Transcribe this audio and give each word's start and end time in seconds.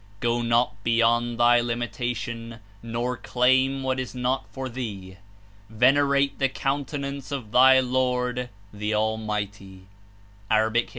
Go 0.19 0.41
not 0.41 0.83
beyond 0.83 1.39
thy 1.39 1.61
limitation, 1.61 2.57
nor 2.81 3.17
claim 3.17 3.83
what 3.83 3.99
is 3.99 4.15
not 4.15 4.45
for 4.51 4.67
thee. 4.67 5.17
Venerate 5.69 6.39
the 6.39 6.49
Coun 6.49 6.85
tenance 6.85 7.31
of 7.31 7.51
thy 7.51 7.79
Lord, 7.81 8.49
the 8.73 8.95
Almighty." 8.95 9.85
(A. 10.49 10.69
25.) 10.69 10.89